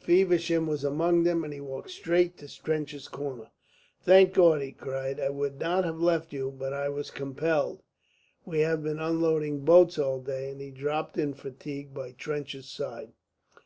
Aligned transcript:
Feversham 0.00 0.66
was 0.66 0.82
among 0.82 1.24
them, 1.24 1.44
and 1.44 1.52
he 1.52 1.60
walked 1.60 1.90
straight 1.90 2.38
to 2.38 2.48
Trench's 2.48 3.06
corner. 3.06 3.50
"Thank 4.00 4.32
God!" 4.32 4.62
he 4.62 4.72
cried. 4.72 5.20
"I 5.20 5.28
would 5.28 5.60
not 5.60 5.84
have 5.84 6.00
left 6.00 6.32
you, 6.32 6.50
but 6.50 6.72
I 6.72 6.88
was 6.88 7.10
compelled. 7.10 7.82
We 8.46 8.60
have 8.60 8.82
been 8.82 8.98
unloading 8.98 9.60
boats 9.60 9.98
all 9.98 10.20
day." 10.22 10.48
And 10.52 10.60
he 10.62 10.70
dropped 10.70 11.18
in 11.18 11.34
fatigue 11.34 11.92
by 11.92 12.12
Trench's 12.12 12.66
side. 12.70 13.12